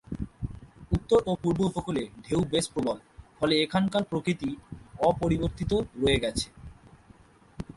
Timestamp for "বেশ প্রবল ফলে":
2.53-3.53